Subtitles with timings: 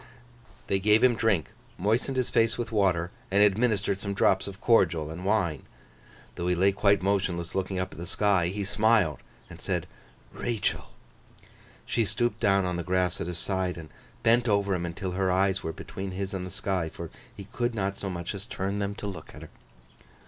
[0.65, 5.11] They gave him drink, moistened his face with water, and administered some drops of cordial
[5.11, 5.67] and wine.
[6.33, 9.85] Though he lay quite motionless looking up at the sky, he smiled and said,
[10.33, 10.89] 'Rachael.'
[11.85, 13.89] She stooped down on the grass at his side, and
[14.23, 17.75] bent over him until her eyes were between his and the sky, for he could
[17.75, 19.49] not so much as turn them to look at her.